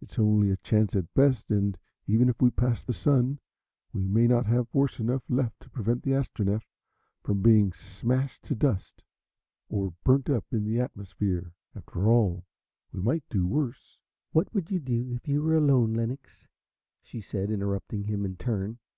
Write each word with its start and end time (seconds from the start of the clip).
It's 0.00 0.18
only 0.18 0.50
a 0.50 0.56
chance 0.56 0.96
at 0.96 1.12
best, 1.12 1.50
and 1.50 1.76
even 2.06 2.30
if 2.30 2.40
we 2.40 2.48
pass 2.50 2.82
the 2.82 2.94
Sun 2.94 3.40
we 3.92 4.02
may 4.06 4.26
not 4.26 4.46
have 4.46 4.70
force 4.70 4.98
enough 4.98 5.22
left 5.28 5.60
to 5.60 5.68
prevent 5.68 6.02
the 6.02 6.12
Astronef 6.12 6.62
from 7.22 7.42
being 7.42 7.70
smashed 7.74 8.42
to 8.44 8.54
dust 8.54 9.02
or 9.68 9.92
burnt 10.02 10.30
up 10.30 10.46
in 10.50 10.64
the 10.64 10.80
atmosphere. 10.80 11.52
After 11.76 12.08
all 12.08 12.46
we 12.90 13.02
might 13.02 13.28
do 13.28 13.46
worse" 13.46 13.98
"What 14.32 14.50
would 14.54 14.70
you 14.70 14.80
do 14.80 15.12
if 15.12 15.28
you 15.28 15.42
were 15.42 15.56
alone, 15.58 15.92
Lenox?" 15.92 16.46
she 17.02 17.20
said, 17.20 17.50
interrupting 17.50 18.04
him 18.04 18.24
in 18.24 18.36
turn. 18.38 18.78